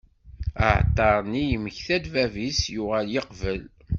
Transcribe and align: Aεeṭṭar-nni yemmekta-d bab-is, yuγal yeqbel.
Aεeṭṭar-nni 0.67 1.43
yemmekta-d 1.51 2.05
bab-is, 2.13 2.61
yuγal 2.73 3.07
yeqbel. 3.13 3.61